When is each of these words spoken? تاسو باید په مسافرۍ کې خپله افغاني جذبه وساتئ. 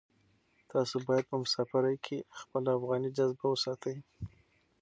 تاسو 0.71 0.95
باید 1.07 1.25
په 1.31 1.35
مسافرۍ 1.43 1.95
کې 2.05 2.17
خپله 2.39 2.69
افغاني 2.77 3.09
جذبه 3.17 3.45
وساتئ. 3.49 3.97